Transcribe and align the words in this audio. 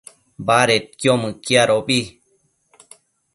badedquio 0.47 1.13
mëquiadobi 1.21 1.99